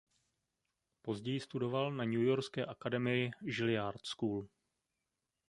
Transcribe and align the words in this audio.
Později 1.01 1.39
studoval 1.39 1.91
na 1.91 2.03
newyorské 2.03 2.65
akademii 2.65 3.31
Juilliard 3.41 4.05
School. 4.05 4.47